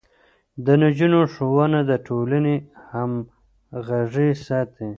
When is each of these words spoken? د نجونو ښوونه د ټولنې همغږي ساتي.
د 0.65 0.67
نجونو 0.81 1.19
ښوونه 1.33 1.79
د 1.89 1.91
ټولنې 2.07 2.55
همغږي 2.91 4.29
ساتي. 4.45 4.89